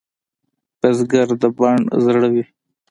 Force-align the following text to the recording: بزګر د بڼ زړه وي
بزګر 0.79 1.29
د 1.41 1.43
بڼ 1.57 1.77
زړه 2.03 2.27
وي 2.33 2.43